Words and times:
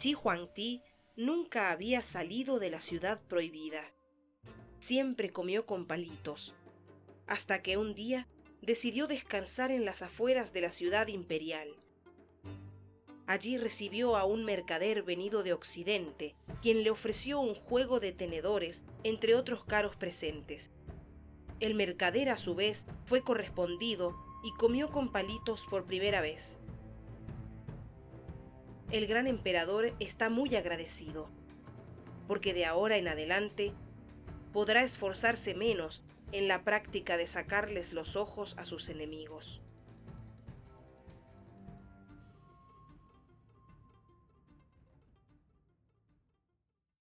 Chi 0.00 0.14
Huangti 0.14 0.82
nunca 1.14 1.70
había 1.70 2.00
salido 2.00 2.58
de 2.58 2.70
la 2.70 2.80
ciudad 2.80 3.20
prohibida. 3.28 3.92
Siempre 4.78 5.28
comió 5.28 5.66
con 5.66 5.84
palitos, 5.84 6.54
hasta 7.26 7.60
que 7.60 7.76
un 7.76 7.94
día 7.94 8.26
decidió 8.62 9.06
descansar 9.06 9.70
en 9.70 9.84
las 9.84 10.00
afueras 10.00 10.54
de 10.54 10.62
la 10.62 10.70
ciudad 10.70 11.08
imperial. 11.08 11.68
Allí 13.26 13.58
recibió 13.58 14.16
a 14.16 14.24
un 14.24 14.46
mercader 14.46 15.02
venido 15.02 15.42
de 15.42 15.52
Occidente, 15.52 16.34
quien 16.62 16.82
le 16.82 16.90
ofreció 16.90 17.38
un 17.38 17.54
juego 17.54 18.00
de 18.00 18.12
tenedores 18.12 18.82
entre 19.04 19.34
otros 19.34 19.66
caros 19.66 19.96
presentes. 19.96 20.70
El 21.60 21.74
mercader 21.74 22.30
a 22.30 22.38
su 22.38 22.54
vez 22.54 22.86
fue 23.04 23.20
correspondido 23.20 24.16
y 24.42 24.52
comió 24.52 24.88
con 24.88 25.12
palitos 25.12 25.62
por 25.68 25.84
primera 25.84 26.22
vez. 26.22 26.56
El 28.90 29.06
gran 29.06 29.28
emperador 29.28 29.92
está 30.00 30.30
muy 30.30 30.56
agradecido, 30.56 31.28
porque 32.26 32.52
de 32.52 32.66
ahora 32.66 32.96
en 32.96 33.06
adelante 33.06 33.72
podrá 34.52 34.82
esforzarse 34.82 35.54
menos 35.54 36.02
en 36.32 36.48
la 36.48 36.64
práctica 36.64 37.16
de 37.16 37.28
sacarles 37.28 37.92
los 37.92 38.16
ojos 38.16 38.56
a 38.58 38.64
sus 38.64 38.88
enemigos. 38.88 39.60